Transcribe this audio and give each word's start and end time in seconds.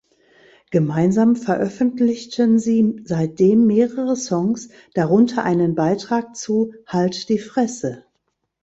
Gemeinsam 0.71 1.35
veröffentlichten 1.35 2.57
sie 2.57 3.03
seitdem 3.05 3.67
mehrere 3.67 4.15
Songs, 4.15 4.69
darunter 4.95 5.43
einen 5.43 5.75
Beitrag 5.75 6.35
zu 6.35 6.73
Halt 6.87 7.29
die 7.29 7.37
Fresse. 7.37 8.03